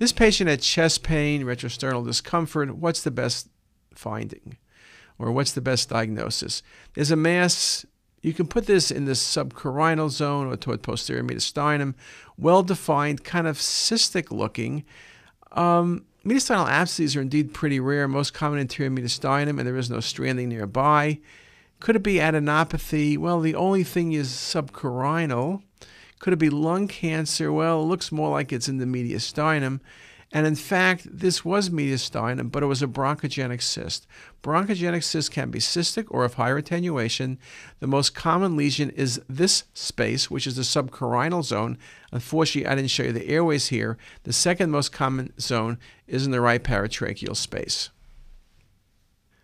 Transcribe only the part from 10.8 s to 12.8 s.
posterior mediastinum, well